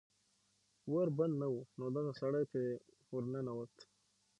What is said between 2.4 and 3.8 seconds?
پې ور ننوت